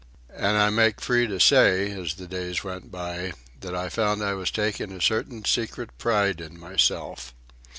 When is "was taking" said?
4.33-4.91